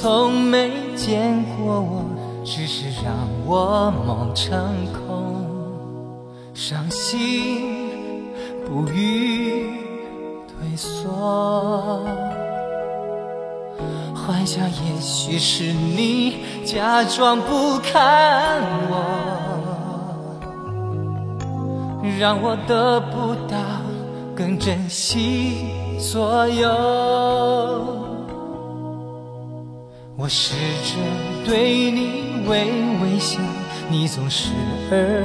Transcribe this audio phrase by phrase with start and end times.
[0.00, 2.04] 从没见过我
[2.44, 3.12] 只是让
[3.44, 5.34] 我梦成空
[6.54, 7.90] 伤心
[8.64, 9.72] 不欲
[10.46, 12.00] 退缩。
[14.14, 18.94] 幻想也许是你假装不看我
[22.20, 23.58] 让我得不到
[24.36, 25.66] 更珍惜
[25.98, 28.17] 所有。
[30.20, 30.96] 我试着
[31.46, 32.64] 对你微
[33.00, 33.38] 微笑，
[33.88, 34.50] 你总视
[34.90, 35.22] 而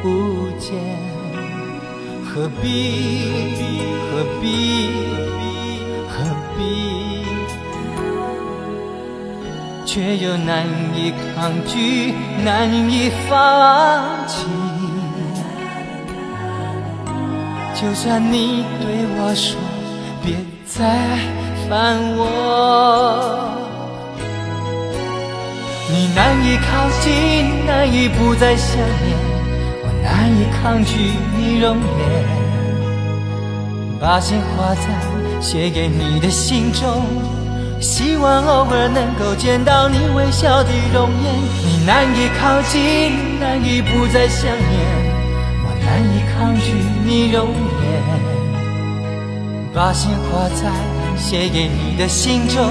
[0.00, 0.78] 不见。
[2.24, 3.82] 何必？
[4.12, 4.90] 何必？
[6.08, 6.22] 何
[6.56, 6.60] 必？
[9.84, 14.46] 却又难以抗拒，难以放弃。
[17.74, 19.58] 就算你对我说
[20.24, 20.96] 别再
[21.68, 22.97] 烦我。
[25.90, 29.16] 你难以靠近，难以不再想念，
[29.82, 30.94] 我难以抗拒
[31.34, 32.38] 你容颜。
[33.98, 34.82] 把心画在
[35.40, 37.06] 写给你的信中，
[37.80, 41.34] 希望偶尔能够见到你微笑的容颜。
[41.64, 44.58] 你难以靠近，难以不再想念，
[45.64, 47.88] 我难以抗拒你容颜。
[49.74, 50.70] 把心画在
[51.16, 52.70] 写给你的信中。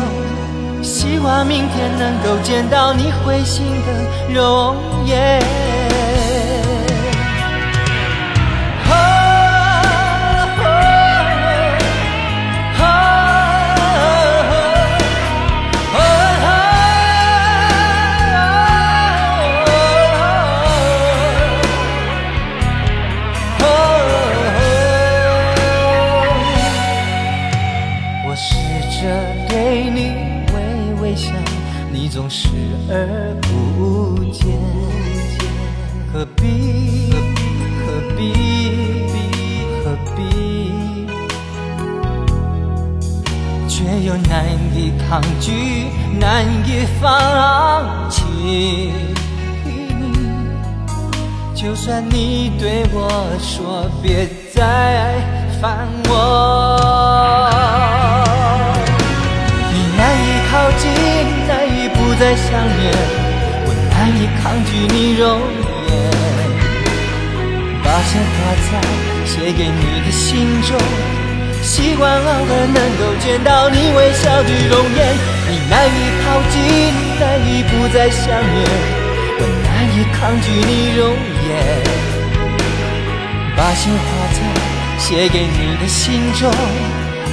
[0.81, 4.75] 希望明天能够见到你会心的容
[5.05, 5.41] 颜。
[28.29, 28.57] 我试
[29.01, 30.36] 着对你
[31.07, 31.31] 微笑，
[31.89, 32.49] 你总视
[32.89, 34.45] 而不见。
[36.11, 37.13] 何必？
[37.79, 37.87] 何
[38.17, 38.21] 必？
[39.85, 40.19] 何必？
[43.69, 44.43] 却又难
[44.75, 45.87] 以抗拒，
[46.19, 47.09] 难以放
[48.09, 48.91] 弃。
[51.55, 55.15] 就算你对我说别再
[55.61, 56.11] 烦我，
[62.27, 62.91] 再想念，
[63.63, 65.39] 我难以抗拒你容
[65.87, 65.95] 颜。
[67.81, 68.35] 把心画
[68.67, 68.69] 在
[69.23, 70.75] 写给你的信中，
[71.63, 75.15] 希望偶尔能够见到你微笑的容颜。
[75.47, 78.67] 你难以靠近，难以不再想念，
[79.39, 81.15] 我难以抗拒你容
[81.47, 81.55] 颜。
[83.55, 84.03] 把心画
[84.35, 84.37] 在
[84.99, 86.51] 写给你的信中，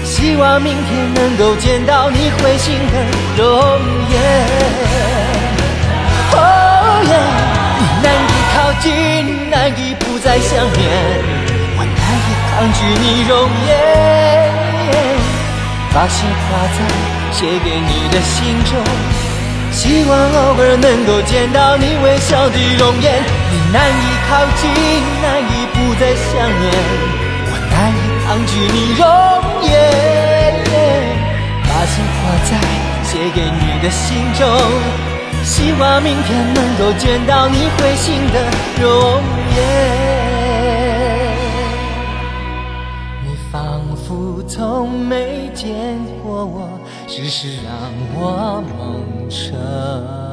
[0.04, 2.94] 希望明天能够见到你会心的
[3.36, 3.48] 容
[4.10, 4.20] 颜。
[6.30, 6.38] 哦
[7.08, 7.12] 耶，
[7.80, 10.84] 你难以靠近，难以不再想念，
[11.76, 13.32] 我难以抗拒你容
[13.66, 13.72] 颜。
[15.94, 16.44] 把心画
[16.74, 16.78] 在
[17.32, 18.76] 写给你的信中。
[19.72, 24.70] 希望偶尔能够见到你微笑的容颜，你难以靠近，
[25.22, 26.70] 难以不再想念，
[28.34, 29.06] 抗拒你容
[29.62, 29.70] 颜。
[31.62, 32.14] 把心画
[32.50, 32.50] 在
[33.04, 34.44] 写给你的信中，
[35.44, 38.42] 希望明天能够见到你会心的
[38.82, 39.22] 容
[39.54, 39.58] 颜。
[43.22, 46.68] 你仿佛从没见过我。
[47.06, 47.72] 只是让
[48.16, 50.23] 我梦成。